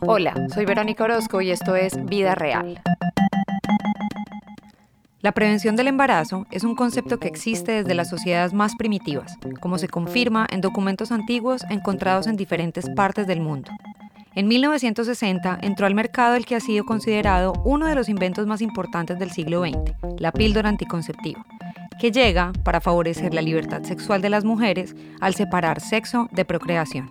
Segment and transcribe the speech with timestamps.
[0.00, 2.80] Hola, soy Verónica Orozco y esto es Vida Real.
[5.20, 9.78] La prevención del embarazo es un concepto que existe desde las sociedades más primitivas, como
[9.78, 13.70] se confirma en documentos antiguos encontrados en diferentes partes del mundo.
[14.34, 18.62] En 1960 entró al mercado el que ha sido considerado uno de los inventos más
[18.62, 21.44] importantes del siglo XX, la píldora anticonceptiva,
[22.00, 27.10] que llega para favorecer la libertad sexual de las mujeres al separar sexo de procreación.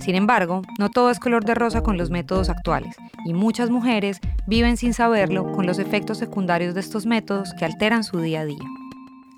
[0.00, 4.18] Sin embargo, no todo es color de rosa con los métodos actuales, y muchas mujeres
[4.48, 8.44] viven sin saberlo con los efectos secundarios de estos métodos que alteran su día a
[8.44, 8.64] día.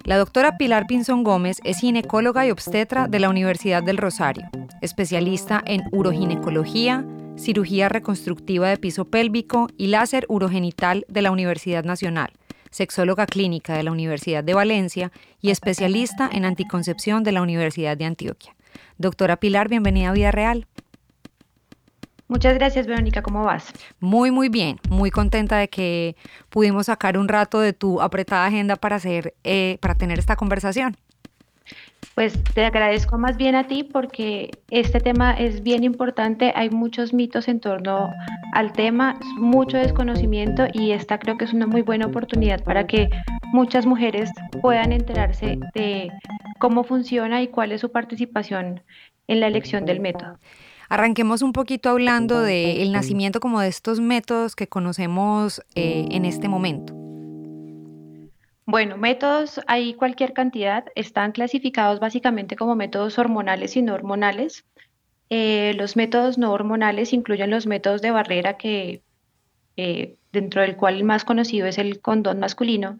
[0.05, 4.48] La doctora Pilar Pinzón Gómez es ginecóloga y obstetra de la Universidad del Rosario,
[4.81, 7.05] especialista en uroginecología,
[7.37, 12.33] cirugía reconstructiva de piso pélvico y láser urogenital de la Universidad Nacional,
[12.74, 18.05] sexóloga clínica de la Universidad de Valencia y especialista en anticoncepción de la Universidad de
[18.05, 18.56] Antioquia.
[18.98, 20.66] Doctora Pilar, bienvenida a Vida Real.
[22.27, 23.22] Muchas gracias, Verónica.
[23.22, 23.72] ¿Cómo vas?
[24.00, 24.81] Muy, muy bien.
[24.91, 26.16] Muy contenta de que
[26.48, 30.97] pudimos sacar un rato de tu apretada agenda para hacer, eh, para tener esta conversación.
[32.15, 36.53] Pues te agradezco más bien a ti porque este tema es bien importante.
[36.55, 38.12] Hay muchos mitos en torno
[38.53, 43.11] al tema, mucho desconocimiento y esta creo que es una muy buena oportunidad para que
[43.53, 44.31] muchas mujeres
[44.62, 46.12] puedan enterarse de
[46.61, 48.83] cómo funciona y cuál es su participación
[49.27, 50.39] en la elección del método.
[50.89, 56.49] Arranquemos un poquito hablando del nacimiento como de estos métodos que conocemos eh, en este
[56.49, 57.03] momento.
[58.67, 64.65] Bueno, métodos hay cualquier cantidad, están clasificados básicamente como métodos hormonales y no hormonales.
[65.29, 69.03] Eh, los métodos no hormonales incluyen los métodos de barrera que
[69.77, 72.98] eh, dentro del cual el más conocido es el condón masculino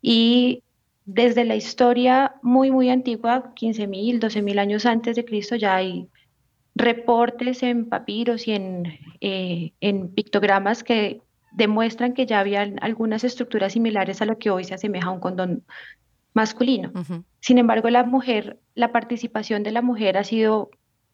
[0.00, 0.62] y
[1.04, 6.08] desde la historia muy muy antigua, 15.000, 12.000 años antes de Cristo ya hay
[6.74, 11.20] reportes en papiros y en, eh, en pictogramas que
[11.54, 15.20] demuestran que ya había algunas estructuras similares a lo que hoy se asemeja a un
[15.20, 15.64] condón
[16.34, 16.92] masculino.
[17.40, 20.70] Sin embargo, la mujer, la participación de la mujer ha sido,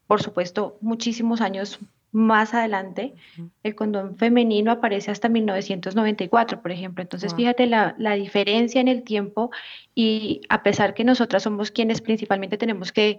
[0.06, 1.78] por supuesto, muchísimos años
[2.12, 3.14] más adelante.
[3.62, 7.02] El condón femenino aparece hasta 1994, por ejemplo.
[7.02, 9.50] Entonces, fíjate la, la, diferencia en el tiempo
[9.94, 13.18] y a pesar que nosotras somos quienes principalmente tenemos que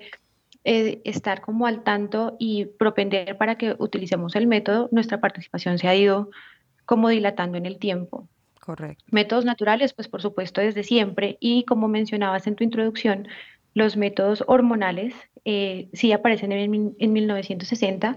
[0.65, 5.87] eh, estar como al tanto y propender para que utilicemos el método, nuestra participación se
[5.87, 6.31] ha ido
[6.89, 8.27] como dilatando en el tiempo.
[8.59, 9.05] Correcto.
[9.11, 13.27] Métodos naturales, pues por supuesto desde siempre y como mencionabas en tu introducción,
[13.75, 15.13] los métodos hormonales
[15.45, 18.15] eh, sí aparecen en, en 1960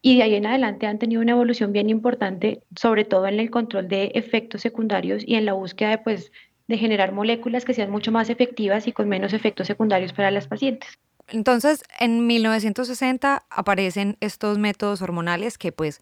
[0.00, 3.50] y de ahí en adelante han tenido una evolución bien importante, sobre todo en el
[3.50, 6.30] control de efectos secundarios y en la búsqueda de, pues,
[6.68, 10.46] de generar moléculas que sean mucho más efectivas y con menos efectos secundarios para las
[10.46, 11.00] pacientes.
[11.28, 16.00] Entonces, en 1960 aparecen estos métodos hormonales que pues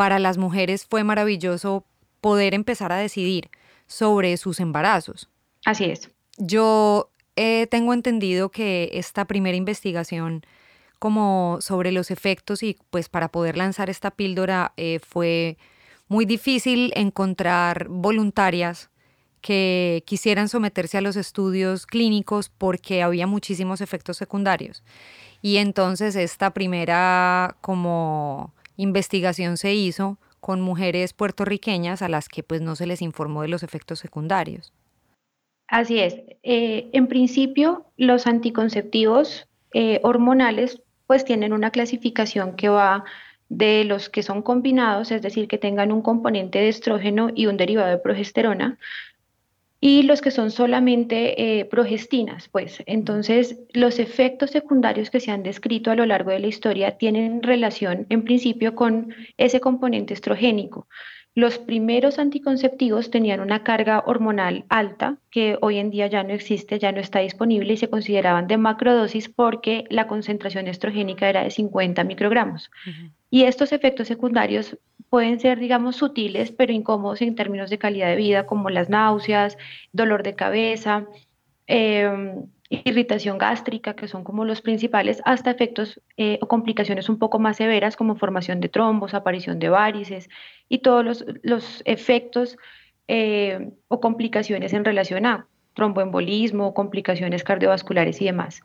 [0.00, 1.84] para las mujeres fue maravilloso
[2.22, 3.50] poder empezar a decidir
[3.86, 5.28] sobre sus embarazos.
[5.66, 6.08] Así es.
[6.38, 10.46] Yo eh, tengo entendido que esta primera investigación
[10.98, 15.58] como sobre los efectos y pues para poder lanzar esta píldora eh, fue
[16.08, 18.88] muy difícil encontrar voluntarias
[19.42, 24.82] que quisieran someterse a los estudios clínicos porque había muchísimos efectos secundarios.
[25.42, 32.60] Y entonces esta primera como investigación se hizo con mujeres puertorriqueñas a las que pues
[32.60, 34.72] no se les informó de los efectos secundarios.
[35.68, 36.14] Así es.
[36.42, 43.04] Eh, en principio, los anticonceptivos eh, hormonales pues tienen una clasificación que va
[43.48, 47.56] de los que son combinados, es decir, que tengan un componente de estrógeno y un
[47.56, 48.78] derivado de progesterona,
[49.80, 52.82] y los que son solamente eh, progestinas, pues.
[52.86, 57.42] Entonces, los efectos secundarios que se han descrito a lo largo de la historia tienen
[57.42, 60.86] relación, en principio, con ese componente estrogénico.
[61.34, 66.78] Los primeros anticonceptivos tenían una carga hormonal alta, que hoy en día ya no existe,
[66.78, 71.52] ya no está disponible y se consideraban de macrodosis porque la concentración estrogénica era de
[71.52, 72.70] 50 microgramos.
[73.30, 74.76] Y estos efectos secundarios
[75.08, 79.56] pueden ser, digamos, sutiles, pero incómodos en términos de calidad de vida, como las náuseas,
[79.92, 81.06] dolor de cabeza,
[81.66, 87.40] em, irritación gástrica, que son como los principales, hasta efectos eh, o complicaciones un poco
[87.40, 90.28] más severas, como formación de trombos, aparición de varices
[90.68, 92.56] y todos los, efectos
[93.08, 98.62] eh, o complicaciones en relación a tromboembolismo, complicaciones cardiovasculares y demás.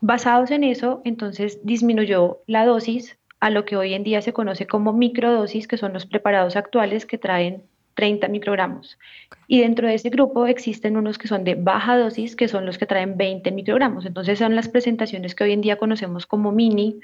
[0.00, 4.66] Basados en eso, entonces disminuyó la dosis a lo que hoy en día se conoce
[4.66, 7.62] como microdosis, que son los preparados actuales que traen
[7.94, 8.98] 30 microgramos.
[9.46, 12.78] Y dentro de ese grupo existen unos que son de baja dosis, que son los
[12.78, 14.06] que traen 20 microgramos.
[14.06, 17.00] Entonces son las presentaciones que hoy en día conocemos como mini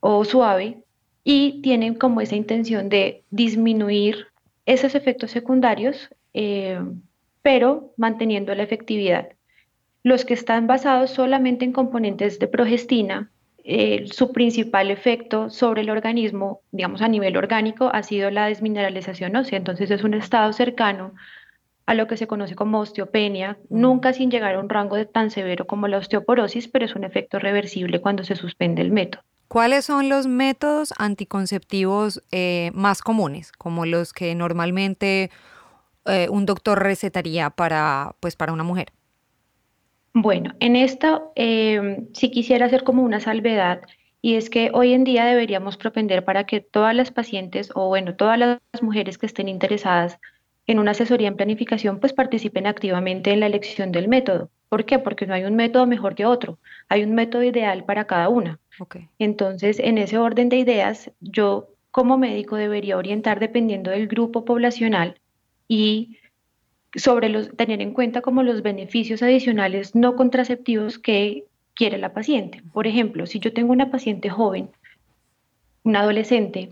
[0.00, 0.78] o suave
[1.24, 4.28] y tienen como esa intención de disminuir
[4.66, 6.78] esos efectos secundarios, eh,
[7.42, 9.30] pero manteniendo la efectividad.
[10.02, 13.30] Los que están basados solamente en componentes de progestina,
[13.70, 19.36] eh, su principal efecto sobre el organismo, digamos a nivel orgánico, ha sido la desmineralización
[19.36, 19.58] ósea.
[19.58, 21.12] Entonces es un estado cercano
[21.84, 23.78] a lo que se conoce como osteopenia, mm.
[23.78, 27.04] nunca sin llegar a un rango de tan severo como la osteoporosis, pero es un
[27.04, 29.22] efecto reversible cuando se suspende el método.
[29.48, 35.30] ¿Cuáles son los métodos anticonceptivos eh, más comunes, como los que normalmente
[36.06, 38.92] eh, un doctor recetaría para, pues, para una mujer?
[40.14, 43.82] Bueno, en esto em, sí quisiera hacer como una salvedad
[44.20, 48.16] y es que hoy en día deberíamos propender para que todas las pacientes o bueno,
[48.16, 50.18] todas las mujeres que estén interesadas
[50.66, 54.50] en una asesoría en planificación pues participen activamente en la elección del método.
[54.68, 54.98] ¿Por qué?
[54.98, 56.58] Porque no hay un método mejor que otro,
[56.88, 58.60] hay un método ideal para cada una.
[59.18, 65.20] Entonces, en ese orden de ideas, yo como médico debería orientar dependiendo del grupo poblacional
[65.66, 66.18] y
[66.94, 71.44] sobre los, tener en cuenta como los beneficios adicionales no contraceptivos que
[71.74, 72.62] quiere la paciente.
[72.72, 74.70] Por ejemplo, si yo tengo una paciente joven,
[75.84, 76.70] una adolescente,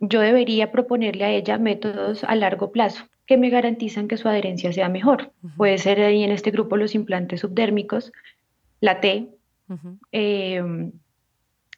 [0.00, 4.72] yo debería proponerle a ella métodos a largo plazo que me garantizan que su adherencia
[4.72, 5.32] sea mejor.
[5.56, 8.12] Puede ser ahí en este grupo los implantes subdérmicos,
[8.80, 9.28] la T,
[10.10, 10.92] em,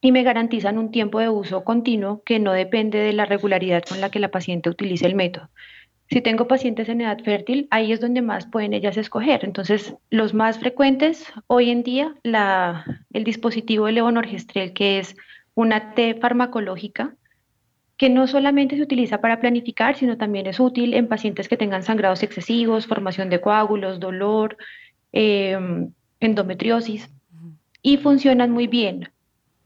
[0.00, 4.00] y me garantizan un tiempo de uso continuo que no depende de la regularidad con
[4.00, 5.48] la que la paciente utilice el método.
[6.10, 9.44] Si tengo pacientes en edad fértil, ahí es donde más pueden ellas escoger.
[9.44, 12.14] Entonces, los más frecuentes hoy en día,
[13.12, 15.16] el dispositivo de levonorgestrel, que es
[15.54, 17.14] una T farmacológica,
[17.96, 21.82] que no solamente se utiliza para planificar, sino también es útil en pacientes que tengan
[21.82, 24.56] sangrados excesivos, formación de coágulos, dolor,
[25.12, 27.08] em, endometriosis,
[27.82, 29.10] y funcionan muy bien.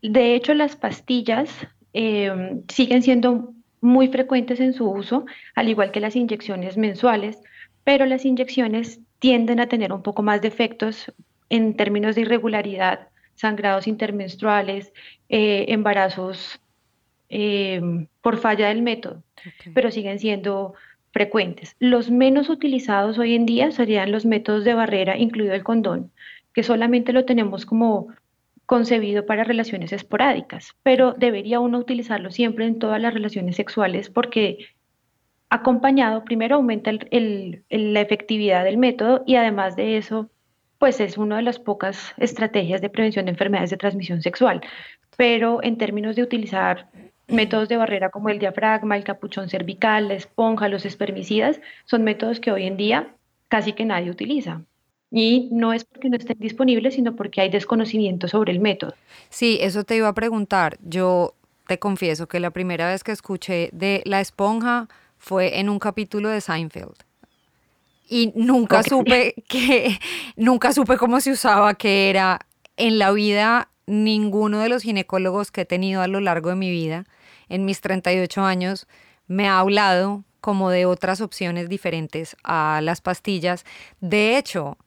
[0.03, 1.51] De hecho, las pastillas
[1.95, 7.39] em, siguen siendo muy frecuentes en su uso, al igual que las inyecciones mensuales,
[7.85, 11.13] pero las inyecciones tienden a tener un poco más de efectos
[11.49, 14.93] en términos de irregularidad, sangrados intermenstruales,
[15.29, 16.61] eh, embarazos
[17.29, 17.81] eh,
[18.21, 19.23] por falla del método,
[19.75, 20.75] pero siguen siendo
[21.13, 21.77] frecuentes.
[21.79, 26.11] Los menos utilizados hoy en día serían los métodos de barrera, incluido el condón,
[26.53, 28.09] que solamente lo tenemos como
[28.69, 34.59] concebido para relaciones esporádicas, pero debería uno utilizarlo siempre en todas las relaciones sexuales porque
[35.49, 40.29] acompañado primero aumenta la efectividad del método y además de eso,
[40.77, 44.61] pues es una de las pocas estrategias de prevención de enfermedades de transmisión sexual.
[45.17, 46.91] Pero en términos de utilizar
[47.27, 52.39] métodos de barrera como el diafragma, el capuchón cervical, la esponja, los espermicidas, son métodos
[52.39, 53.15] que hoy en día
[53.49, 54.61] casi que nadie utiliza.
[55.11, 58.95] Y no es porque no estén disponibles, sino porque hay desconocimiento sobre el método.
[59.31, 60.79] Sí, eso te iba a preguntar.
[60.83, 61.35] Yo
[61.67, 66.29] te confieso que la primera vez que escuché de la esponja fue en un capítulo
[66.29, 66.97] de Seinfeld.
[68.09, 69.99] Y nunca supe que,
[70.37, 72.41] nunca supe cómo se usaba, que era
[72.77, 76.71] en la vida ninguno de los ginecólogos que he tenido a lo largo de mi
[76.71, 77.05] vida,
[77.49, 78.87] en mis 38 años,
[79.27, 83.65] me ha hablado como de otras opciones diferentes a las pastillas.
[84.01, 84.79] De hecho,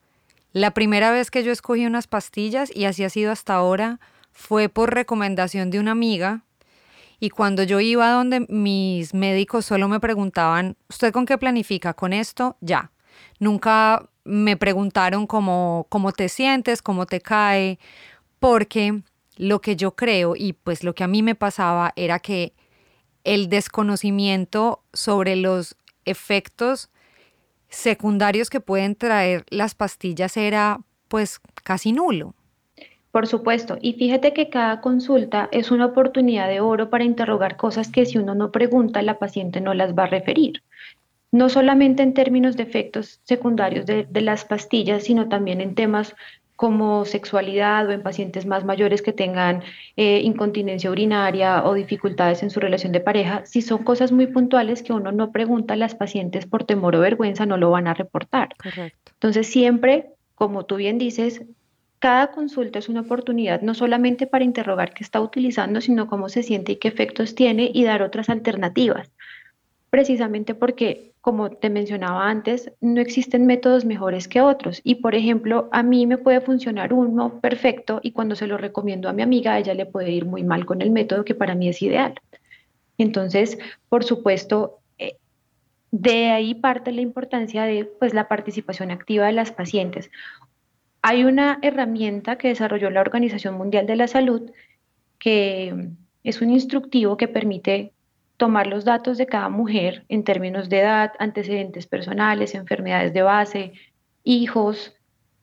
[0.53, 3.99] la primera vez que yo escogí unas pastillas, y así ha sido hasta ahora,
[4.31, 6.43] fue por recomendación de una amiga.
[7.19, 11.93] Y cuando yo iba donde mis médicos solo me preguntaban, ¿usted con qué planifica?
[11.93, 12.57] ¿Con esto?
[12.61, 12.91] Ya.
[13.39, 17.79] Nunca me preguntaron cómo, cómo te sientes, cómo te cae,
[18.39, 19.01] porque
[19.37, 22.53] lo que yo creo y pues lo que a mí me pasaba era que
[23.23, 25.75] el desconocimiento sobre los
[26.05, 26.89] efectos
[27.71, 32.35] secundarios que pueden traer las pastillas era pues casi nulo.
[33.11, 37.89] Por supuesto, y fíjate que cada consulta es una oportunidad de oro para interrogar cosas
[37.91, 40.63] que si uno no pregunta, la paciente no las va a referir.
[41.33, 46.15] No solamente en términos de efectos secundarios de, de las pastillas, sino también en temas
[46.61, 49.63] como sexualidad o en pacientes más mayores que tengan
[49.97, 54.83] eh, incontinencia urinaria o dificultades en su relación de pareja, si son cosas muy puntuales
[54.83, 57.95] que uno no pregunta a las pacientes por temor o vergüenza, no lo van a
[57.95, 58.49] reportar.
[59.13, 61.41] Entonces, siempre, como tú bien dices,
[61.97, 66.43] cada consulta es una oportunidad no solamente para interrogar qué está utilizando, sino cómo se
[66.43, 69.09] siente y qué efectos tiene y dar otras alternativas.
[69.91, 74.81] Precisamente porque como te mencionaba antes, no existen métodos mejores que otros.
[74.83, 79.07] Y por ejemplo, a mí me puede funcionar uno perfecto y cuando se lo recomiendo
[79.07, 81.69] a mi amiga, ella le puede ir muy mal con el método que para mí
[81.69, 82.15] es ideal.
[82.97, 85.17] Entonces, por supuesto, eh,
[85.91, 90.09] de ahí parte la importancia de pues, la participación activa de las pacientes.
[91.03, 94.51] Hay una herramienta que desarrolló la Organización Mundial de la Salud
[95.21, 95.89] que
[96.23, 97.93] es un instructivo que permite
[98.41, 103.73] tomar los datos de cada mujer en términos de edad, antecedentes personales, enfermedades de base,
[104.23, 104.95] hijos,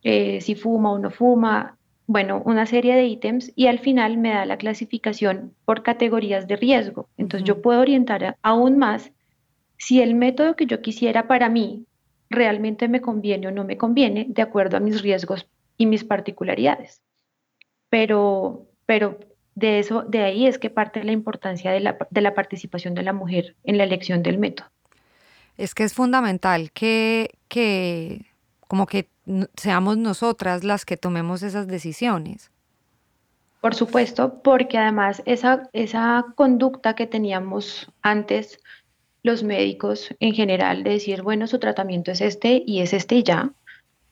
[0.02, 1.78] eh, si fuma o no fuma,
[2.08, 6.56] bueno, una serie de ítems y al final me da la clasificación por categorías de
[6.56, 7.08] riesgo.
[7.16, 9.12] Entonces yo puedo orientar aún más
[9.76, 11.86] si el método que yo quisiera para mí
[12.30, 17.00] realmente me conviene o no me conviene de acuerdo a mis riesgos y mis particularidades.
[17.90, 19.20] Pero, pero
[19.58, 23.02] de eso, de ahí es que parte la importancia de la, de la participación de
[23.02, 24.68] la mujer en la elección del método.
[25.56, 28.26] Es que es fundamental que, que
[28.68, 29.08] como que
[29.56, 32.52] seamos nosotras las que tomemos esas decisiones.
[33.60, 38.60] Por supuesto, porque además esa, esa conducta que teníamos antes
[39.24, 43.22] los médicos en general de decir, bueno, su tratamiento es este y es este y
[43.24, 43.50] ya,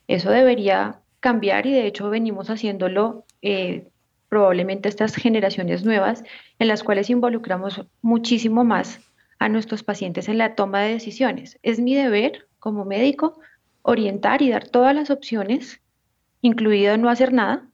[0.08, 3.86] eso debería cambiar y de hecho venimos haciéndolo eh,
[4.28, 6.24] probablemente estas generaciones nuevas
[6.58, 9.00] en las cuales involucramos muchísimo más
[9.38, 11.58] a nuestros pacientes en la toma de decisiones.
[11.62, 13.38] Es mi deber como médico
[13.82, 15.80] orientar y dar todas las opciones,
[16.42, 17.68] incluido no hacer nada,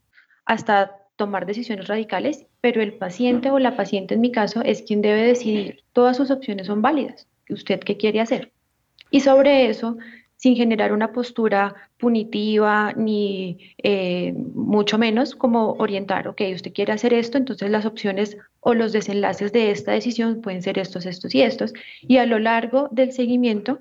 [0.44, 5.02] hasta tomar decisiones radicales, pero el paciente o la paciente en mi caso es quien
[5.02, 5.84] debe decidir.
[5.92, 7.28] Todas sus opciones son válidas.
[7.48, 8.52] ¿Usted qué quiere hacer?
[9.10, 9.96] Y sobre eso
[10.42, 17.14] sin generar una postura punitiva ni eh, mucho menos como orientar, ok, usted quiere hacer
[17.14, 21.42] esto, entonces las opciones o los desenlaces de esta decisión pueden ser estos, estos y
[21.42, 21.72] estos.
[22.00, 23.78] Y a lo largo del seguimiento,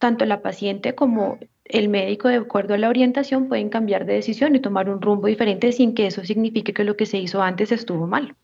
[0.00, 4.56] tanto la paciente como el médico, de acuerdo a la orientación, pueden cambiar de decisión
[4.56, 7.70] y tomar un rumbo diferente sin que eso signifique que lo que se hizo antes
[7.70, 8.34] estuvo mal.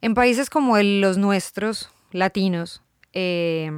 [0.00, 3.72] En países como los nuestros, latinos, eh,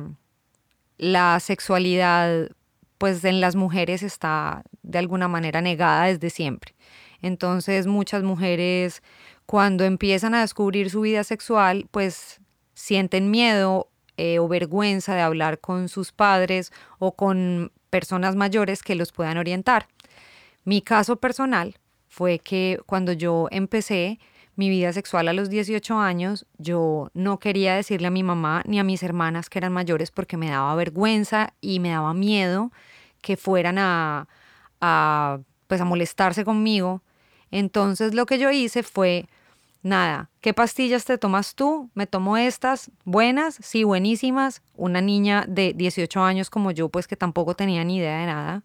[0.99, 2.51] la sexualidad
[2.99, 6.75] pues en las mujeres está de alguna manera negada desde siempre.
[7.23, 9.03] Entonces muchas mujeres
[9.47, 12.41] cuando empiezan a descubrir su vida sexual, pues
[12.75, 18.95] sienten miedo eh, o vergüenza de hablar con sus padres o con personas mayores que
[18.95, 19.89] los puedan orientar.
[20.65, 21.77] Mi caso personal
[22.09, 24.19] fue que cuando yo empecé
[24.59, 28.81] mi vida sexual a los 18 años, yo no quería decirle a mi mamá ni
[28.81, 32.73] a mis hermanas que eran mayores porque me daba vergüenza y me daba miedo
[33.21, 34.27] que fueran a,
[35.69, 37.03] pues a molestarse conmigo.
[37.53, 39.29] Entonces lo que yo hice fue,
[39.85, 41.89] nada, ¿qué pastillas te tomas tú?
[41.95, 44.63] Me tomo estas, buenas, sí, buenísimas.
[44.75, 48.65] Una niña de 18 años como yo, pues que tampoco tenía ni idea de nada.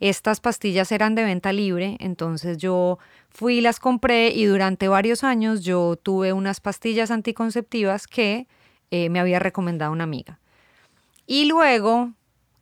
[0.00, 5.24] Estas pastillas eran de venta libre, entonces yo fui y las compré y durante varios
[5.24, 8.46] años yo tuve unas pastillas anticonceptivas que
[8.90, 10.40] eh, me había recomendado una amiga.
[11.26, 12.12] Y luego,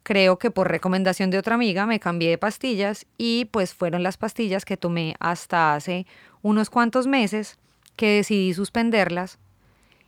[0.03, 4.17] creo que por recomendación de otra amiga, me cambié de pastillas y pues fueron las
[4.17, 6.07] pastillas que tomé hasta hace
[6.43, 7.57] unos cuantos meses
[7.95, 9.39] que decidí suspenderlas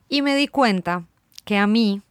[0.08, 1.04] y me di cuenta
[1.44, 2.02] que a mí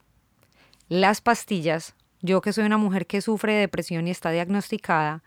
[0.88, 5.22] las pastillas yo que soy una mujer que sufre de depresión y está diagnosticada,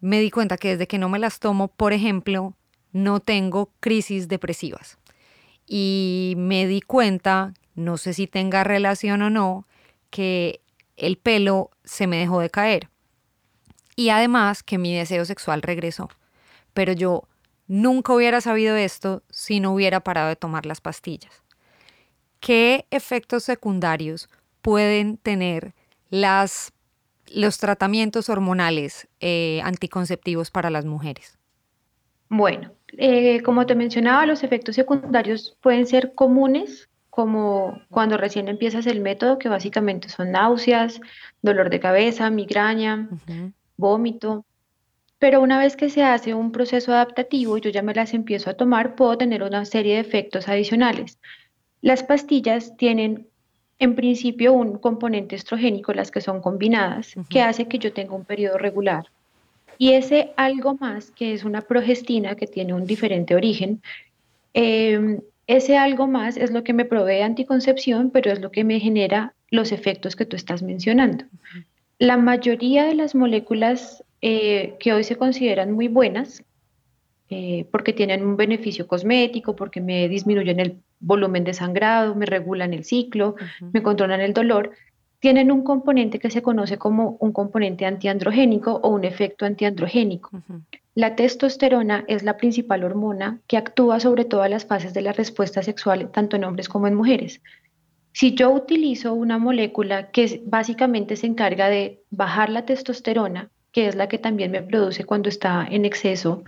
[0.00, 2.54] me di cuenta que desde que no me las tomo, por ejemplo,
[2.92, 4.98] no tengo crisis depresivas.
[5.66, 9.66] Y me di cuenta, no sé si tenga relación o no,
[10.10, 10.60] que
[10.96, 12.90] el pelo se me dejó de caer.
[13.96, 16.10] Y además que mi deseo sexual regresó.
[16.72, 17.28] Pero yo
[17.66, 21.42] nunca hubiera sabido esto si no hubiera parado de tomar las pastillas.
[22.40, 24.28] ¿Qué efectos secundarios
[24.64, 25.74] pueden tener
[26.08, 26.72] las,
[27.30, 31.38] los tratamientos hormonales eh, anticonceptivos para las mujeres?
[32.30, 38.86] Bueno, eh, como te mencionaba, los efectos secundarios pueden ser comunes, como cuando recién empiezas
[38.86, 40.98] el método, que básicamente son náuseas,
[41.42, 43.10] dolor de cabeza, migraña,
[43.76, 44.46] vómito.
[45.18, 48.48] Pero una vez que se hace un proceso adaptativo y yo ya me las empiezo
[48.48, 51.18] a tomar, puedo tener una serie de efectos adicionales.
[51.82, 53.28] Las pastillas tienen
[53.78, 58.24] en principio un componente estrogénico, las que son combinadas, que hace que yo tenga un
[58.24, 59.06] periodo regular.
[59.78, 63.82] Y ese algo más, que es una progestina que tiene un diferente origen,
[64.52, 68.80] em, ese algo más es lo que me provee anticoncepción, pero es lo que me
[68.80, 71.24] genera los efectos que tú estás mencionando.
[71.98, 76.42] La mayoría de las moléculas eh, que hoy se consideran muy buenas,
[77.30, 82.72] eh, porque tienen un beneficio cosmético, porque me disminuyen el volumen de sangrado, me regulan
[82.72, 83.36] el ciclo,
[83.72, 84.72] me controlan el dolor,
[85.20, 90.30] tienen un componente que se conoce como un componente antiandrogénico o un efecto antiandrogénico.
[90.94, 95.62] La testosterona es la principal hormona que actúa sobre todas las fases de la respuesta
[95.62, 97.40] sexual, tanto en hombres como en mujeres.
[98.12, 103.96] Si yo utilizo una molécula que básicamente se encarga de bajar la testosterona, que es
[103.96, 106.44] la que también me produce cuando está en exceso,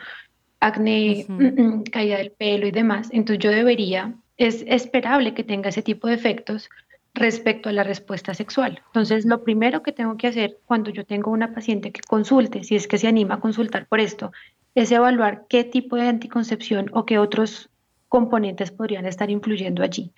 [0.61, 1.27] acné,
[1.91, 6.15] caída del pelo y demás, entonces yo debería, es esperable que tenga ese tipo de
[6.15, 6.69] efectos
[7.15, 8.83] respecto a la respuesta sexual.
[8.87, 12.77] Entonces, lo primero que tengo que hacer cuando yo tengo una paciente que consulte, si
[12.77, 14.33] es que se anima a consultar por esto,
[14.75, 17.71] es evaluar qué tipo de anticoncepción o qué otros
[18.09, 20.13] componentes podrían estar influyendo allí.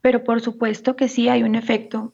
[0.00, 2.12] Pero por supuesto que sí hay un efecto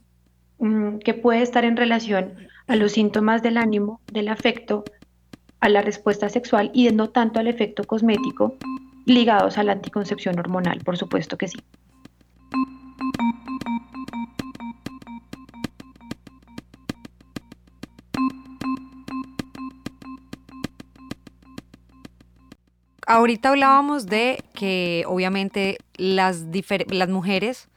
[0.59, 2.35] mm, que puede estar en relación
[2.67, 4.85] a los síntomas del ánimo, del afecto,
[5.61, 8.57] a la respuesta sexual y no tanto al efecto cosmético
[9.07, 11.59] ligados a la anticoncepción hormonal, por supuesto que sí.
[23.13, 26.47] Ahorita hablábamos de que obviamente las,
[27.11, 27.69] mujeres,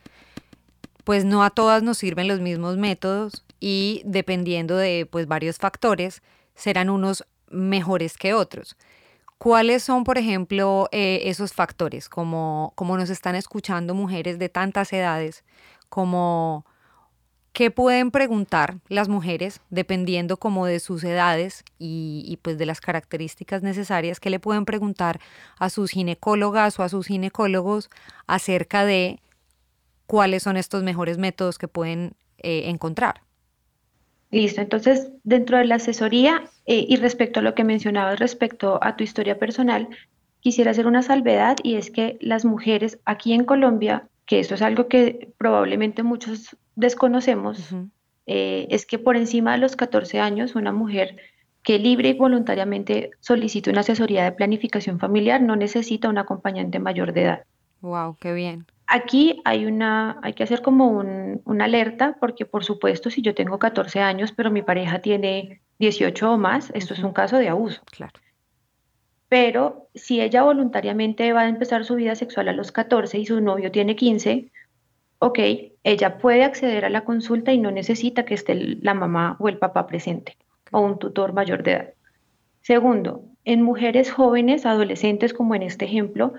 [1.03, 6.21] pues no a todas nos sirven los mismos métodos y dependiendo de pues varios factores,
[6.55, 8.77] serán unos mejores que otros.
[9.37, 12.09] ¿Cuáles son, por ejemplo, eh, esos factores?
[12.09, 15.43] Como, como nos están escuchando mujeres de tantas edades,
[15.89, 16.65] como
[17.55, 23.63] ¿Qué pueden preguntar las mujeres dependiendo como de sus edades y, pues de las características
[23.63, 24.19] necesarias?
[24.19, 25.21] ¿Qué le pueden preguntar
[25.57, 27.89] a sus ginecólogas o a sus ginecólogos
[28.27, 29.21] acerca de
[30.05, 33.21] cuáles son estos mejores métodos que pueden eh, encontrar?
[34.35, 38.97] Listo, entonces dentro de la asesoría eh, y respecto a lo que mencionabas respecto a
[38.97, 39.87] tu historia personal,
[40.41, 44.61] quisiera hacer una salvedad y es que las mujeres aquí en Colombia, que esto es
[44.61, 47.73] algo que probablemente muchos desconocemos
[48.25, 51.15] eh, es que por encima de los 14 años, una mujer
[51.63, 57.13] que libre y voluntariamente solicite una asesoría de planificación familiar no necesita un acompañante mayor
[57.13, 57.43] de edad.
[57.79, 58.65] Wow, qué bien.
[58.95, 63.35] Aquí hay una, hay que hacer como un, una alerta, porque por supuesto, si yo
[63.35, 67.49] tengo 14 años, pero mi pareja tiene 18 o más, esto es un caso de
[67.49, 67.81] abuso.
[67.91, 68.13] Claro.
[69.27, 73.41] Pero si ella voluntariamente va a empezar su vida sexual a los 14 y su
[73.41, 74.49] novio tiene 15,
[75.19, 75.39] ok,
[75.83, 79.57] ella puede acceder a la consulta y no necesita que esté la mamá o el
[79.57, 80.37] papá presente
[80.71, 81.93] o un tutor mayor de edad.
[82.61, 86.33] Segundo, en mujeres jóvenes, adolescentes, como en este ejemplo,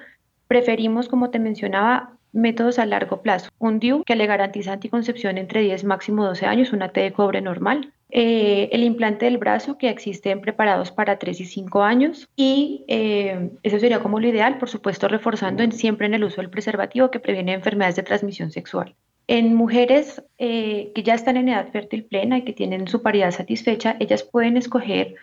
[0.49, 3.51] preferimos, como te mencionaba, métodos a largo plazo.
[3.59, 7.41] Un DIU que le garantiza anticoncepción entre 10 máximo 12 años, una T de cobre
[7.41, 12.85] normal, eh, el implante del brazo que existen preparados para 3 y 5 años y
[12.87, 17.11] eh, eso sería como lo ideal, por supuesto reforzando siempre en el uso del preservativo
[17.11, 18.95] que previene enfermedades de transmisión sexual.
[19.29, 23.33] En mujeres eh, que ya están en edad fértil plena y que tienen su paridad
[23.33, 25.17] satisfecha, ellas pueden escoger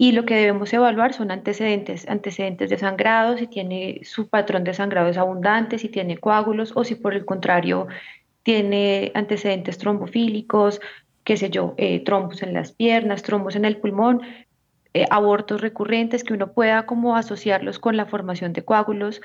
[0.00, 4.72] y lo que debemos evaluar son antecedentes, antecedentes de sangrado, si tiene su patrón de
[4.72, 7.88] sangrado es abundante, si tiene coágulos o si por el contrario
[8.44, 10.80] tiene antecedentes trombofílicos,
[11.24, 14.22] qué sé yo, eh, trombos en las piernas, trombos en el pulmón,
[14.94, 19.20] eh, abortos recurrentes que uno pueda como asociarlos con la formación de coágulos.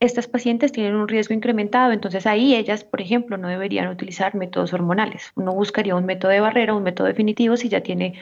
[0.00, 4.72] Estas pacientes tienen un riesgo incrementado, entonces ahí ellas, por ejemplo, no deberían utilizar métodos
[4.72, 5.32] hormonales.
[5.36, 8.14] Uno buscaría un método de barrera, un método definitivo si ya tiene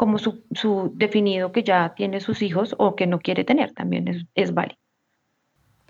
[0.00, 4.54] como su, definido que ya tiene sus hijos o que no quiere tener, también es,
[4.54, 4.78] válido.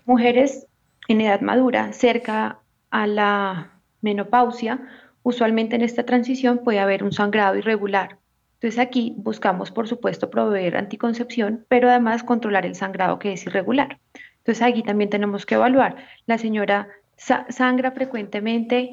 [0.03, 0.67] Mujeres
[1.07, 3.71] en edad madura, cerca a la
[4.01, 4.81] menopausia,
[5.23, 8.17] Usualmente en esta transición puede haber un sangrado irregular.
[8.55, 13.99] Entonces aquí buscamos, por supuesto, proveer anticoncepción, pero además controlar el sangrado que es irregular.
[14.39, 15.97] Entonces aquí también tenemos que evaluar.
[16.25, 18.89] La señora sangra frecuentemente,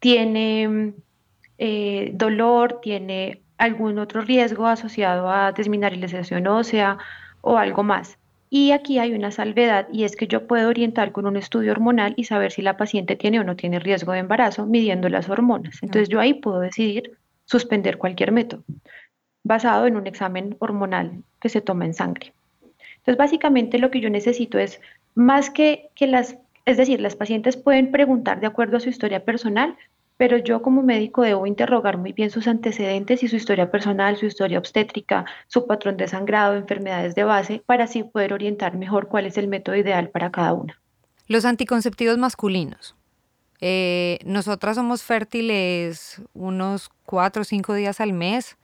[0.00, 0.94] tiene
[1.58, 6.98] eh, dolor, tiene algún otro riesgo asociado a desmineralización ósea
[7.40, 8.18] o algo más.
[8.50, 12.14] Y aquí hay una salvedad y es que yo puedo orientar con un estudio hormonal
[12.16, 15.82] y saber si la paciente tiene o no tiene riesgo de embarazo midiendo las hormonas.
[15.82, 18.62] Entonces yo ahí puedo decidir suspender cualquier método
[19.44, 22.32] basado en un examen hormonal que se toma en sangre.
[22.98, 24.80] Entonces básicamente lo que yo necesito es
[25.14, 29.24] más que, que las, es decir, las pacientes pueden preguntar de acuerdo a su historia
[29.24, 29.76] personal,
[30.18, 34.26] pero yo como médico debo interrogar muy bien sus antecedentes y su historia personal, su
[34.26, 39.24] historia obstétrica, su patrón de sangrado, enfermedades de base, para así poder orientar mejor cuál
[39.24, 40.78] es el método ideal para cada una.
[41.28, 42.96] Los anticonceptivos masculinos.
[43.60, 48.56] Eh, nosotras somos fértiles unos 4 o 5 días al mes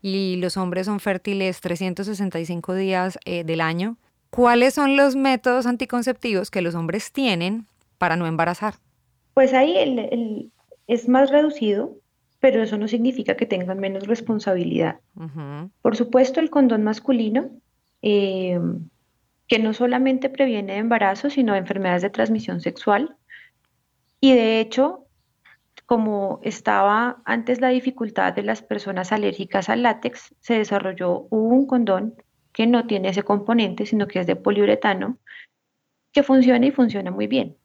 [0.00, 3.96] y los hombres son fértiles 365 días eh, del año.
[4.30, 7.66] ¿Cuáles son los métodos anticonceptivos que los hombres tienen
[7.98, 8.74] para no embarazar?
[9.34, 10.52] Pues ahí el,
[10.86, 11.96] es más reducido,
[12.40, 15.00] pero eso no significa que tengan menos responsabilidad.
[15.82, 17.50] Por supuesto, el condón masculino,
[18.02, 18.60] eh,
[19.48, 23.16] que no solamente previene embarazo, sino enfermedades de transmisión sexual.
[24.20, 25.06] Y de hecho,
[25.86, 32.14] como estaba antes la dificultad de las personas alérgicas al látex, se desarrolló un condón
[32.52, 35.18] que no tiene ese componente, sino que es de poliuretano,
[36.12, 37.56] que funciona y funciona muy bien.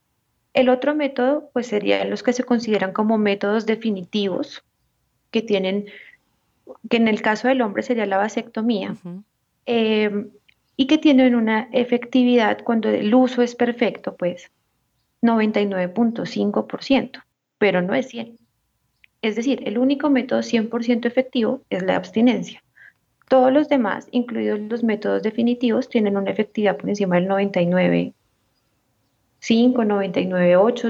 [0.54, 4.64] El otro método, pues serían los que se consideran como métodos definitivos,
[5.32, 5.86] que tienen,
[6.90, 8.96] que en el caso del hombre sería la vasectomía,
[9.66, 10.30] em,
[10.76, 14.52] y que tienen una efectividad cuando el uso es perfecto, pues
[15.22, 17.24] 99.5%,
[17.58, 18.38] pero no es 100.
[19.22, 22.64] Es decir, el único método 100% efectivo es la abstinencia.
[23.28, 28.14] Todos los demás, incluidos los métodos definitivos, tienen una efectividad por encima del 99
[29.40, 30.90] 5, 99, 8,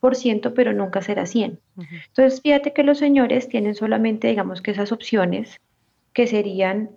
[0.00, 1.58] 9%, pero nunca será 100.
[1.76, 5.60] Entonces, fíjate que los señores tienen solamente, digamos que esas opciones
[6.12, 6.90] que serían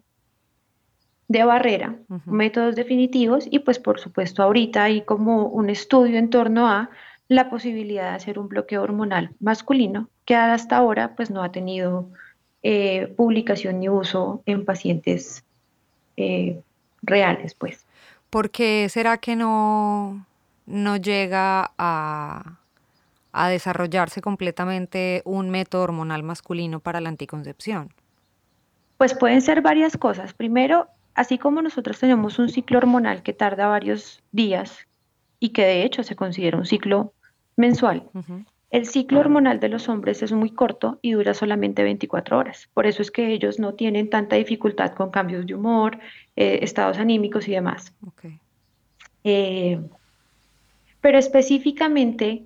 [1.31, 1.95] de barrera,
[2.25, 6.89] métodos definitivos y pues por supuesto ahorita hay como un estudio en torno a
[7.29, 12.09] la posibilidad de hacer un bloqueo hormonal masculino que hasta ahora pues no ha tenido
[12.63, 15.45] eh, publicación ni uso en pacientes
[16.17, 16.59] eh,
[17.01, 17.85] reales pues.
[18.29, 20.25] ¿Por qué será que no,
[20.65, 22.57] no llega a,
[23.49, 27.93] desarrollarse completamente un método hormonal masculino para la anticoncepción?
[28.97, 30.33] Pues pueden ser varias cosas.
[30.33, 34.87] Primero, así como nosotros tenemos un ciclo hormonal que tarda varios días
[35.39, 37.13] y que de hecho se considera un ciclo
[37.55, 38.09] mensual,
[38.71, 42.69] el ciclo hormonal de los hombres es muy corto y dura solamente 24 horas.
[42.73, 45.99] Por eso es que ellos no tienen tanta dificultad con cambios de humor,
[46.37, 47.93] eh, estados anímicos y demás.
[49.25, 49.81] Eh,
[51.01, 52.45] pero específicamente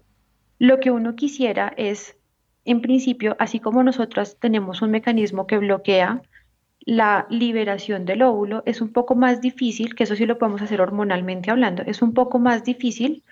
[0.58, 2.18] lo que uno quisiera es,
[2.63, 6.22] en principio, así como nosotras tenemos un mecanismo que bloquea
[6.80, 10.82] la liberación del óvulo, es un poco más difícil, que eso sí lo podemos hacer
[10.82, 13.24] hormonalmente hablando, es un poco más difícil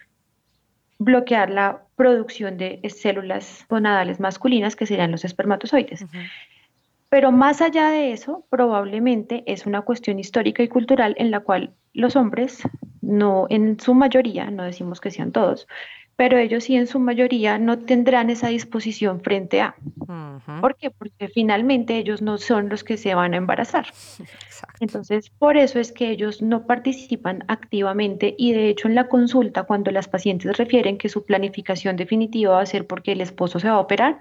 [0.99, 6.05] bloquear la producción de células gonadales masculinas, que serían los espermatozoides.
[7.09, 11.73] Pero más allá de eso, probablemente es una cuestión histórica y cultural en la cual
[11.93, 12.63] los hombres,
[13.01, 15.67] no en su mayoría, no decimos que sean todos,
[16.15, 19.75] pero ellos sí en su mayoría no tendrán esa disposición frente a.
[20.61, 20.91] ¿Por qué?
[20.91, 23.87] Porque finalmente ellos no son los que se van a embarazar.
[24.79, 29.63] Entonces, por eso es que ellos no participan activamente y de hecho en la consulta,
[29.63, 33.69] cuando las pacientes refieren que su planificación definitiva va a ser porque el esposo se
[33.69, 34.19] va a operar,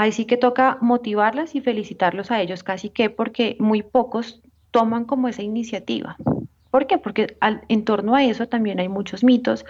[0.00, 5.04] Ahí sí que toca motivarlas y felicitarlos a ellos casi que porque muy pocos toman
[5.04, 6.16] como esa iniciativa.
[6.70, 6.98] ¿Por qué?
[6.98, 7.36] Porque
[7.68, 9.64] en torno a eso también hay muchos mitos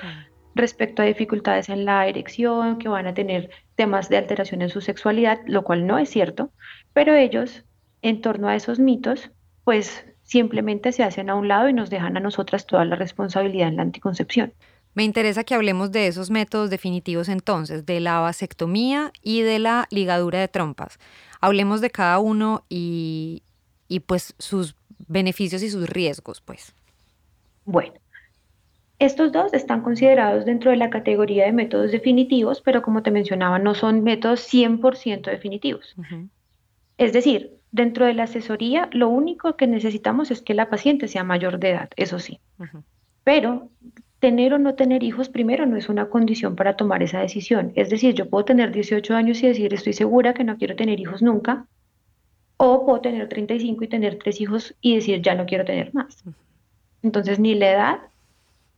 [0.55, 4.81] respecto a dificultades en la erección, que van a tener temas de alteración en su
[4.81, 6.51] sexualidad, lo cual no es cierto,
[6.93, 7.65] pero ellos
[8.03, 9.31] en torno a esos mitos,
[9.65, 13.69] pues simplemente se hacen a un lado y nos dejan a nosotras toda la responsabilidad
[13.69, 14.53] en la anticoncepción.
[14.95, 19.87] Me interesa que hablemos de esos métodos definitivos entonces, de la vasectomía y de la
[19.91, 20.99] ligadura de trompas.
[21.41, 23.45] Hablemos de cada uno y,
[24.07, 24.75] pues sus
[25.07, 26.75] beneficios y sus riesgos, pues.
[27.71, 27.93] Bueno,
[28.99, 33.59] estos dos están considerados dentro de la categoría de métodos definitivos, pero como te mencionaba,
[33.59, 35.95] no son métodos 100% definitivos.
[36.97, 41.25] Es decir, dentro de la asesoría, lo único que necesitamos es que la paciente sea
[41.25, 42.41] mayor de edad, eso sí.
[43.23, 43.69] Pero
[44.19, 47.73] tener o no tener hijos primero no es una condición para tomar esa decisión.
[47.75, 50.99] Es decir, yo puedo tener 18 años y decir estoy segura que no quiero tener
[50.99, 51.67] hijos nunca,
[52.57, 56.25] o puedo tener 35 y tener tres hijos y decir ya no quiero tener más.
[57.03, 57.99] Entonces, ni la edad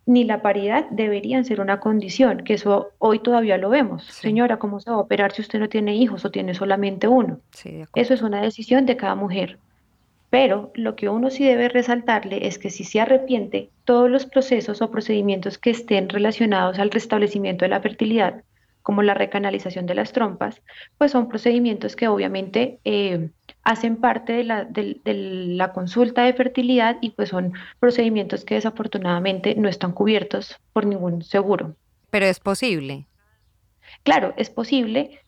[0.06, 4.04] ni la paridad deberían ser una condición, que eso hoy todavía lo vemos.
[4.04, 7.40] Señora, ¿cómo se va a operar si usted no tiene hijos o tiene solamente uno?
[7.94, 9.59] eso es una decisión de cada mujer.
[10.28, 14.80] Pero lo que uno sí debe resaltarle es que si se arrepiente, todos los procesos
[14.80, 18.42] o procedimientos que estén relacionados al restablecimiento de la fertilidad,
[18.82, 20.62] como la recanalización de las trompas,
[20.98, 23.30] pues son procedimientos que obviamente eh,
[23.62, 29.54] hacen parte de la, de la, consulta de fertilidad y pues son procedimientos que desafortunadamente
[29.54, 31.74] no están cubiertos por ningún seguro.
[32.10, 33.06] Pero es posible.
[34.02, 35.20] Claro, es posible,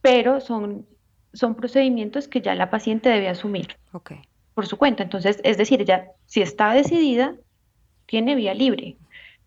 [0.00, 0.86] pero son,
[1.32, 3.76] son procedimientos que ya la paciente debe asumir.
[3.92, 4.22] Okay
[4.54, 5.02] por su cuenta.
[5.02, 7.34] Entonces, es decir, ella, si está decidida,
[8.06, 8.96] tiene vía libre,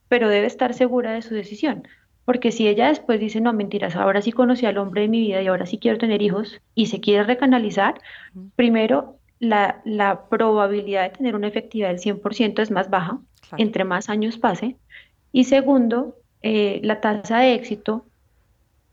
[0.08, 1.88] pero debe estar segura de su decisión.
[2.26, 5.42] Porque si ella después dice, no, mentiras, ahora sí conocí al hombre de mi vida
[5.42, 8.02] y ahora sí quiero tener hijos y se quiere recanalizar,
[8.56, 13.20] primero, la, probabilidad de tener una efectividad del 100% es más baja,
[13.58, 14.76] entre más años pase.
[15.32, 18.06] Y segundo, eh, la tasa de éxito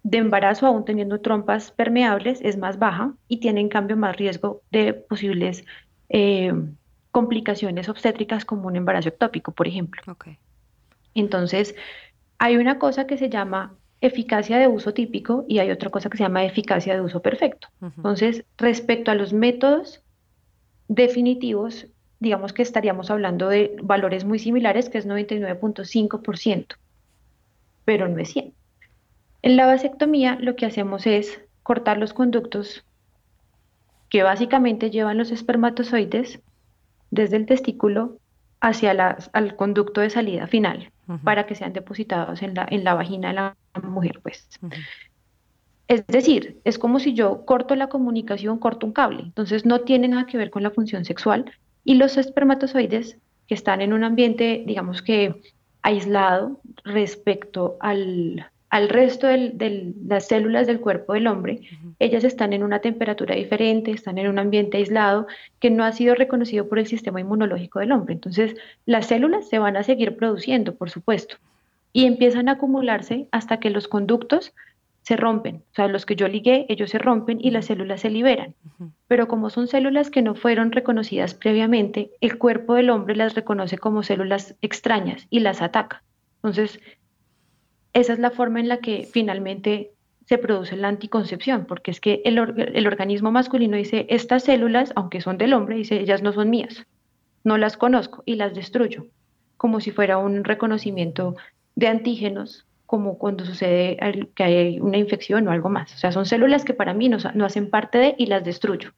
[0.03, 4.63] de embarazo, aún teniendo trompas permeables, es más baja y tiene en cambio más riesgo
[4.71, 5.65] de posibles
[6.09, 6.53] eh,
[7.13, 10.03] complicaciones obstétricas como un embarazo ectópico, por ejemplo.
[11.15, 11.75] Entonces,
[12.43, 16.17] hay una cosa que se llama eficacia de uso típico y hay otra cosa que
[16.17, 17.69] se llama eficacia de uso perfecto.
[17.81, 20.03] Entonces, respecto a los métodos
[20.89, 21.87] definitivos,
[22.19, 26.67] digamos que estaríamos hablando de valores muy similares, que es 99.5%,
[27.85, 28.53] pero no es 100.
[29.43, 32.85] En la vasectomía lo que hacemos es cortar los conductos
[34.09, 36.41] que básicamente llevan los espermatozoides
[37.13, 38.19] desde el testículo
[38.63, 40.91] hacia la, al conducto de salida final
[41.25, 44.21] para que sean depositados en la, en la vagina de la mujer.
[44.23, 44.49] Pues.
[45.89, 49.25] Es decir, es como si yo corto la comunicación, corto un cable.
[49.25, 51.53] Entonces no tiene nada que ver con la función sexual.
[51.85, 55.43] Y los espermatozoides que están en un ambiente, digamos que
[55.83, 61.61] aislado respecto al, al resto de las células del cuerpo del hombre,
[61.99, 65.27] ellas están en una temperatura diferente, están en un ambiente aislado
[65.61, 68.15] que no ha sido reconocido por el sistema inmunológico del hombre.
[68.15, 68.57] Entonces,
[68.87, 71.37] las células se van a seguir produciendo, por supuesto,
[71.93, 74.55] y empiezan a acumularse hasta que los conductos
[75.03, 75.57] se rompen.
[75.57, 78.55] O sea, los que yo ligué, ellos se rompen y las células se liberan.
[79.07, 83.77] Pero como son células que no fueron reconocidas previamente, el cuerpo del hombre las reconoce
[83.77, 86.03] como células extrañas y las ataca.
[86.37, 86.81] Entonces,
[87.93, 89.93] esa es la forma en la que finalmente
[90.27, 95.37] se produce la anticoncepción, porque es que el, organismo masculino dice, estas células, aunque son
[95.39, 96.87] del hombre, dice, ellas no son mías,
[97.45, 99.07] no las conozco y las destruyo,
[99.57, 101.37] como si fuera un reconocimiento
[101.75, 103.99] de antígenos, como cuando sucede
[104.35, 105.95] que hay una infección o algo más.
[105.95, 108.93] O sea, son células que para mí no, no hacen parte de y las destruyo.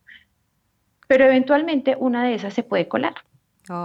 [1.06, 3.14] Pero eventualmente una de esas se puede colar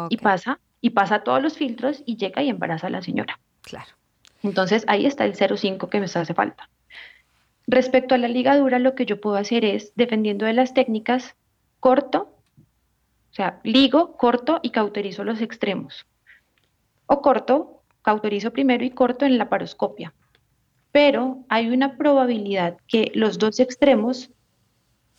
[0.10, 3.40] y pasa, y pasa todos los filtros y llega y embaraza a la señora.
[3.62, 3.99] Claro.
[4.44, 6.70] Entonces ahí está el 0,5 que me hace falta.
[7.68, 11.36] Respecto a la ligadura, lo que yo puedo hacer es, dependiendo de las técnicas,
[11.80, 12.34] corto,
[13.32, 16.06] o sea, ligo, corto y cauterizo los extremos.
[17.06, 20.14] O corto, cauterizo primero y corto en la paroscopia.
[20.92, 24.32] Pero hay una probabilidad que los dos extremos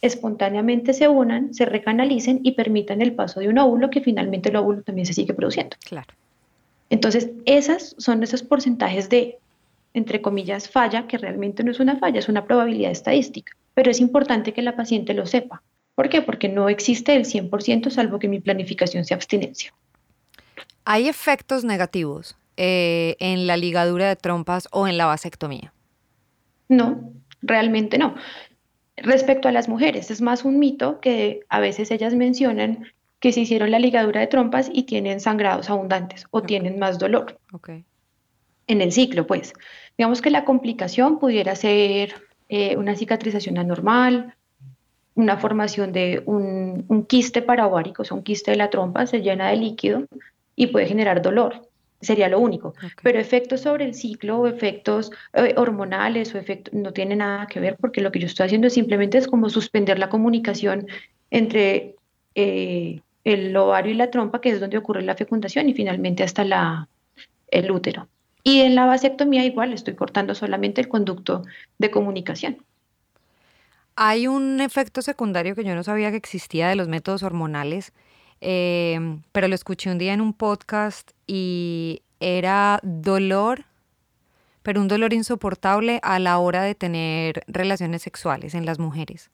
[0.01, 4.57] espontáneamente se unan, se recanalicen y permitan el paso de un óvulo que finalmente el
[4.57, 5.77] óvulo también se sigue produciendo.
[5.85, 6.13] Claro.
[6.91, 9.39] Entonces, esas son esos porcentajes de,
[9.95, 13.53] entre comillas, falla, que realmente no es una falla, es una probabilidad estadística.
[13.75, 15.63] Pero es importante que la paciente lo sepa.
[15.95, 16.21] ¿Por qué?
[16.21, 19.73] Porque no existe el 100% salvo que mi planificación sea abstinencia.
[20.85, 25.73] ¿Hay efectos negativos eh, en la ligadura de trompas o en la vasectomía?
[26.69, 28.15] No, realmente no.
[28.97, 32.87] Respecto a las mujeres, es más un mito que a veces ellas mencionan
[33.21, 37.39] que se hicieron la ligadura de trompas y tienen sangrados abundantes o tienen más dolor.
[38.67, 39.53] En el ciclo, pues.
[39.97, 42.15] Digamos que la complicación pudiera ser
[42.49, 44.35] eh, una cicatrización anormal,
[45.15, 49.51] una formación de un, quiste paraovárico, o sea, un quiste de la trompa, se llena
[49.51, 50.07] de líquido
[50.57, 51.69] y puede generar dolor.
[52.01, 52.73] Sería lo único.
[53.03, 57.61] Pero efectos sobre el ciclo o efectos eh, hormonales o efectos no tiene nada que
[57.61, 60.87] ver porque lo que yo estoy haciendo simplemente es como suspender la comunicación
[61.31, 61.97] entre
[62.35, 66.45] eh, el ovario y la trompa, que es donde ocurre la fecundación, y finalmente hasta
[66.45, 66.89] la,
[67.49, 68.09] el útero.
[68.43, 71.43] Y en la vasectomía igual estoy cortando solamente el conducto
[71.79, 72.65] de comunicación.
[73.97, 77.93] Hay un efecto secundario que yo no sabía que existía de los métodos hormonales,
[78.41, 78.99] eh,
[79.33, 83.67] pero lo escuché un día en un podcast y era dolor,
[84.63, 89.31] pero un dolor insoportable a la hora de tener relaciones sexuales en las mujeres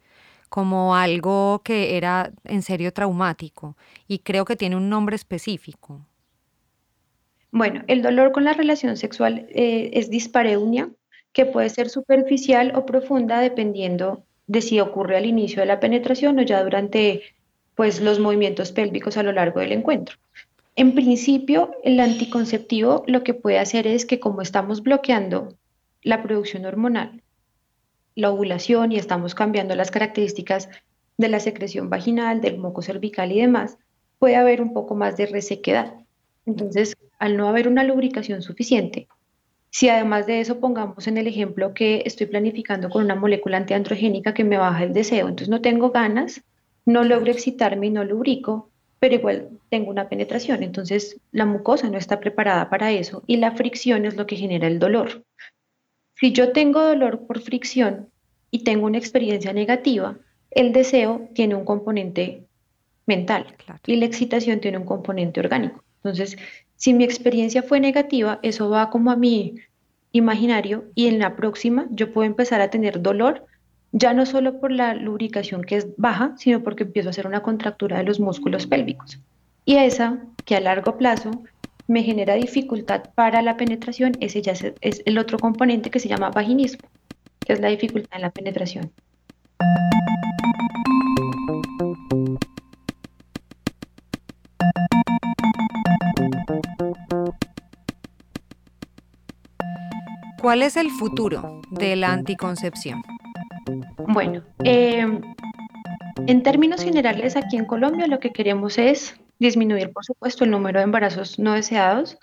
[0.57, 3.77] como algo que era en serio traumático
[4.09, 6.01] y creo que tiene un nombre específico.
[7.51, 10.89] Bueno, el dolor con la relación sexual eh, es dispareunia,
[11.35, 16.39] que puede ser superficial o profunda dependiendo de si ocurre al inicio de la penetración
[16.39, 17.21] o ya durante
[17.75, 20.17] pues, los movimientos pélvicos a lo largo del encuentro.
[20.75, 25.51] En principio, el anticonceptivo lo que puede hacer es que como estamos bloqueando
[26.03, 27.21] la producción hormonal,
[28.17, 30.69] la ovulación y estamos cambiando las características
[31.19, 33.79] de la secreción vaginal, del moco cervical y demás,
[34.19, 35.95] puede haber un poco más de resequedad.
[36.47, 39.07] Entonces, al no haber una lubricación suficiente,
[39.71, 44.33] si además de eso pongamos en el ejemplo que estoy planificando con una molécula antiandrogénica
[44.33, 46.43] que me baja el deseo, entonces no tengo ganas,
[46.87, 51.99] no logro excitarme y no lubrico, pero igual tengo una penetración, entonces la mucosa no
[51.99, 55.26] está preparada para eso y la fricción es lo que genera el dolor.
[56.19, 58.09] Si yo tengo dolor por fricción
[58.51, 60.17] y tengo una experiencia negativa,
[60.51, 62.47] el deseo tiene un componente
[63.07, 63.55] mental
[63.87, 65.85] y la excitación tiene un componente orgánico.
[66.03, 66.37] Entonces,
[66.77, 69.57] si mi experiencia fue negativa, eso va como a mi
[70.13, 73.45] imaginario y en la próxima yo puedo empezar a tener dolor,
[73.93, 77.43] ya no solo por la lubricación que es baja, sino porque empiezo a hacer una
[77.43, 79.21] contractura de los músculos pélvicos.
[79.67, 81.43] Y esa, que a largo plazo
[81.89, 86.31] me genera dificultad para la penetración, ese ya es el otro componente que se llama
[86.31, 86.89] vaginismo,
[87.41, 88.93] que es la dificultad en la penetración.
[100.41, 103.03] ¿Cuál es el futuro de la anticoncepción?
[104.07, 105.21] Bueno, em,
[106.27, 110.81] en términos generales aquí en Colombia lo que queremos es disminuir, por supuesto, el número
[110.81, 112.19] de embarazos no deseados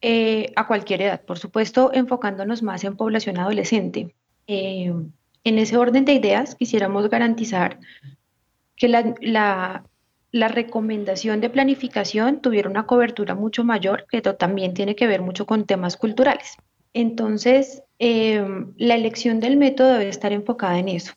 [0.00, 4.14] eh, a cualquier edad, por supuesto, enfocándonos más en población adolescente.
[4.46, 5.12] Em,
[5.44, 7.78] en ese orden de ideas, quisiéramos garantizar
[8.76, 9.84] que la,
[10.30, 15.46] la recomendación de planificación tuviera una cobertura mucho mayor, que también tiene que ver mucho
[15.46, 16.56] con temas culturales.
[16.92, 21.12] Entonces, em, la elección del método debe estar enfocada en eso.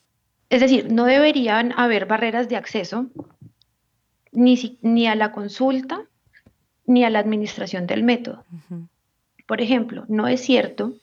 [0.50, 3.08] Es decir, no deberían haber barreras de acceso
[4.32, 6.06] ni, ni a la consulta
[6.86, 8.44] ni a la administración del método.
[9.48, 10.94] Por ejemplo, no es cierto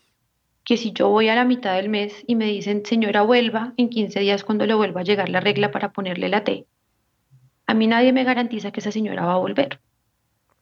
[0.64, 3.88] que si yo voy a la mitad del mes y me dicen, señora, vuelva en
[3.88, 6.66] 15 días cuando le vuelva a llegar la regla para ponerle la T,
[7.66, 9.80] a mí nadie me garantiza que esa señora va a volver.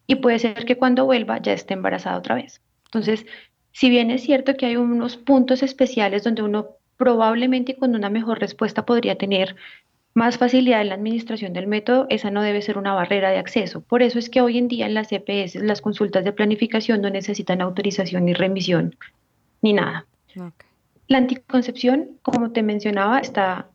[0.07, 2.61] Y puede ser que cuando vuelva ya esté embarazada otra vez.
[2.85, 3.27] Entonces,
[3.73, 8.39] si bien es cierto que hay unos puntos especiales donde uno probablemente con una mejor
[8.39, 9.57] respuesta podría tener
[10.17, 13.83] más facilidad en la administración del método, esa no debe ser una barrera de acceso.
[13.83, 17.11] Por eso es que hoy en día en las CPS las consultas de planificación no
[17.11, 18.97] necesitan autorización ni remisión
[19.61, 20.07] ni nada.
[21.07, 23.69] La anticoncepción, como te mencionaba, está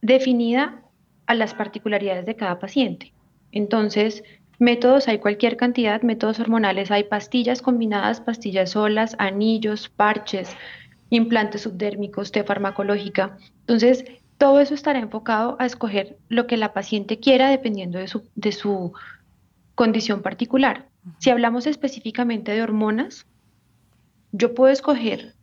[0.00, 0.82] definida
[1.26, 3.12] a las particularidades de cada paciente.
[3.52, 4.24] Entonces,
[4.58, 10.56] Métodos hay cualquier cantidad, métodos hormonales hay pastillas combinadas, pastillas solas, anillos, parches,
[11.10, 13.38] implantes subdérmicos, té farmacológica.
[13.60, 14.04] Entonces,
[14.42, 18.50] todo eso estará enfocado a escoger lo que la paciente quiera dependiendo de su, de
[18.50, 18.92] su
[19.76, 20.88] condición particular.
[21.20, 23.24] Si hablamos específicamente de hormonas,
[24.32, 25.36] yo puedo escoger,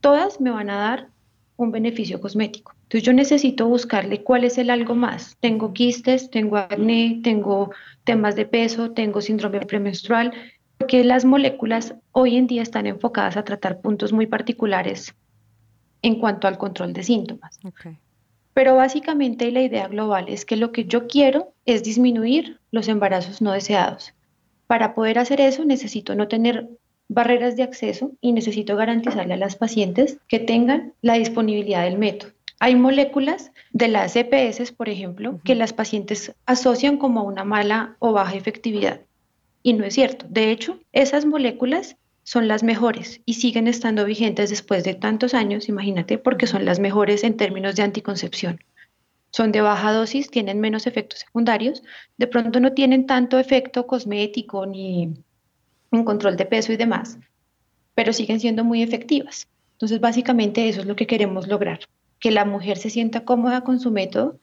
[0.00, 1.08] todas me van a dar
[1.56, 2.72] un beneficio cosmético.
[2.84, 5.36] Entonces yo necesito buscarle cuál es el algo más.
[5.40, 7.72] Tengo quistes, tengo acné, tengo
[8.04, 10.32] temas de peso, tengo síndrome premenstrual,
[10.78, 15.14] porque las moléculas hoy en día están enfocadas a tratar puntos muy particulares
[16.00, 17.60] en cuanto al control de síntomas.
[18.56, 23.42] Pero básicamente la idea global es que lo que yo quiero es disminuir los embarazos
[23.42, 24.14] no deseados.
[24.66, 26.66] Para poder hacer eso necesito no tener
[27.06, 32.32] barreras de acceso y necesito garantizarle a las pacientes que tengan la disponibilidad del método.
[32.58, 38.12] Hay moléculas de las EPS, por ejemplo, que las pacientes asocian como una mala o
[38.12, 39.02] baja efectividad.
[39.62, 40.24] Y no es cierto.
[40.30, 45.68] De hecho, esas moléculas son las mejores y siguen estando vigentes después de tantos años,
[45.68, 48.58] imagínate, porque son las mejores en términos de anticoncepción.
[49.30, 51.84] Son de baja dosis, tienen menos efectos secundarios,
[52.16, 55.14] de pronto no tienen tanto efecto cosmético ni
[55.92, 57.16] en control de peso y demás,
[57.94, 59.46] pero siguen siendo muy efectivas.
[59.74, 61.78] Entonces, básicamente eso es lo que queremos lograr
[62.18, 64.40] que la mujer se sienta cómoda con su método,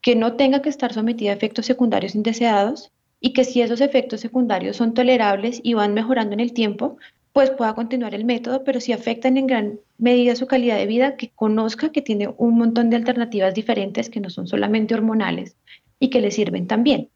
[0.00, 2.90] que no tenga que estar sometida a efectos secundarios indeseados
[3.22, 6.98] y que si esos efectos secundarios son tolerables y van mejorando en el tiempo,
[7.32, 11.16] pues pueda continuar el método, pero si afectan en gran medida su calidad de vida,
[11.16, 15.56] que conozca que tiene un montón de alternativas diferentes que no son solamente hormonales
[15.98, 17.08] y que le sirven también.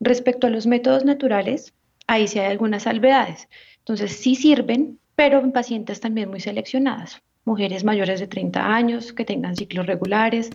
[0.00, 1.72] Respecto a los métodos naturales,
[2.06, 3.48] ahí sí hay algunas salvedades.
[3.78, 9.24] Entonces sí sirven, pero en pacientes también muy seleccionadas mujeres mayores de 30 años, que
[9.24, 10.50] tengan ciclos regulares,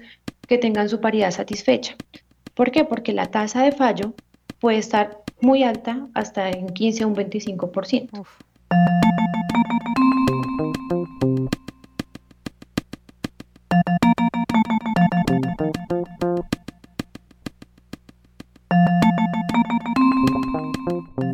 [0.47, 1.95] que tengan su paridad satisfecha.
[2.53, 2.85] ¿Por qué?
[2.85, 4.13] Porque la tasa de fallo
[4.59, 8.25] puede estar muy alta, hasta en 15 o un 25%.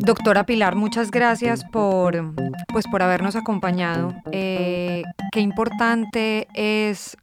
[0.04, 2.34] Doctora Pilar, muchas gracias por,
[2.72, 4.14] pues, por habernos acompañado.
[4.32, 7.16] Eh, qué importante es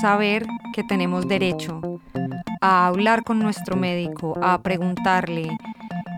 [0.00, 1.91] saber que tenemos derecho
[2.62, 5.50] a hablar con nuestro médico, a preguntarle.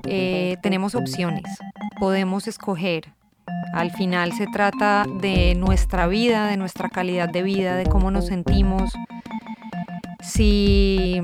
[0.07, 1.45] Eh, tenemos opciones,
[1.99, 3.13] podemos escoger.
[3.73, 8.27] Al final se trata de nuestra vida, de nuestra calidad de vida, de cómo nos
[8.27, 8.93] sentimos.
[10.21, 11.21] Si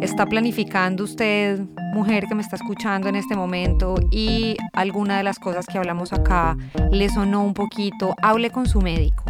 [0.00, 1.60] está planificando usted,
[1.92, 6.12] mujer que me está escuchando en este momento, y alguna de las cosas que hablamos
[6.12, 6.56] acá
[6.90, 9.24] le sonó un poquito, hable con su médico,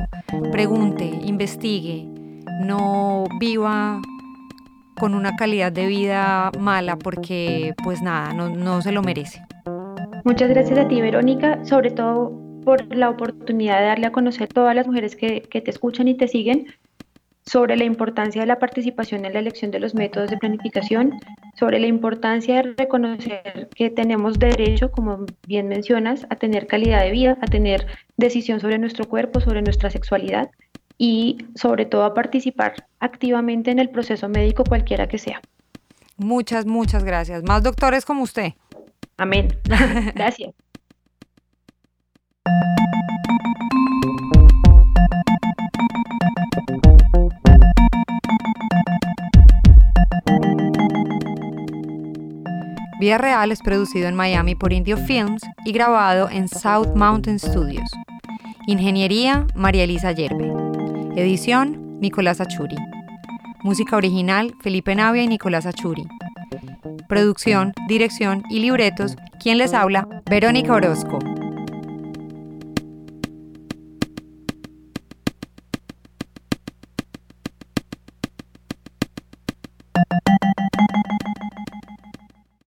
[0.50, 2.08] pregunte, investigue,
[2.60, 4.00] no viva
[4.98, 9.42] con una calidad de vida mala porque pues nada, no, se lo merece.
[10.24, 12.32] Muchas gracias a ti, Verónica, sobre todo
[12.64, 16.08] por la oportunidad de darle a conocer a todas las mujeres que, que te escuchan
[16.08, 16.66] y te siguen
[17.46, 21.12] sobre la importancia de la participación en la elección de los métodos de planificación
[21.54, 27.10] sobre la importancia de reconocer que tenemos derecho, como bien mencionas, a tener calidad de
[27.10, 27.86] vida, a tener
[28.16, 30.50] decisión sobre nuestro cuerpo, sobre nuestra sexualidad
[30.98, 35.40] y sobre todo a participar activamente en el proceso médico cualquiera que sea.
[36.16, 37.42] Muchas, muchas gracias.
[37.42, 38.52] Más doctores como usted.
[39.16, 39.48] Amén.
[40.14, 40.54] gracias.
[53.00, 57.90] Vía Real es producido en Miami por Indio Films y grabado en South Mountain Studios.
[58.66, 60.73] Ingeniería, María Elisa Yerbe.
[61.16, 62.76] Edición, Nicolás Achuri.
[63.62, 66.04] Música original, Felipe Navia y Nicolás Achuri.
[67.08, 71.20] Producción, dirección y libretos, quien les habla, Verónica Orozco.